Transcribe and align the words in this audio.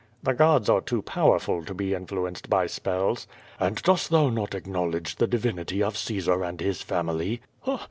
"The 0.23 0.33
gods 0.33 0.67
are 0.67 0.81
too 0.81 1.03
powerful 1.03 1.63
to 1.63 1.75
be 1.75 1.93
influenced 1.93 2.49
by 2.49 2.65
spells." 2.65 3.27
"And 3.59 3.79
dost 3.83 4.09
thou 4.09 4.29
not 4.31 4.55
acknowledge 4.55 5.17
the 5.17 5.27
divinity 5.27 5.83
of 5.83 5.95
Caesar 5.95 6.43
and 6.43 6.59
his 6.59 6.81
family?" 6.81 7.43